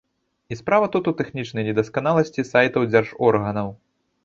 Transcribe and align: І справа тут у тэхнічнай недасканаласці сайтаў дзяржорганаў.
І 0.53 0.55
справа 0.61 0.87
тут 0.95 1.09
у 1.11 1.13
тэхнічнай 1.19 1.67
недасканаласці 1.69 2.49
сайтаў 2.51 2.91
дзяржорганаў. 2.95 3.73